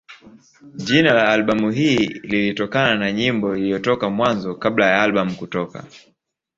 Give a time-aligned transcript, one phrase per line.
[0.75, 5.83] Jina la albamu hii lilitokana na nyimbo iliyotoka Mwanzo kabla ya albamu kutoka.